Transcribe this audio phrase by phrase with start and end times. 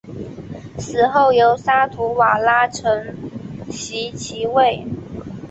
[0.79, 3.13] 死后由沙图瓦拉承
[3.69, 4.83] 袭其位。